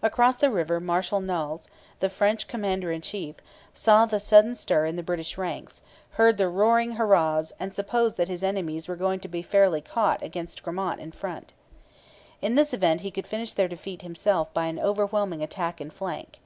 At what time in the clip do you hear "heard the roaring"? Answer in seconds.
6.12-6.92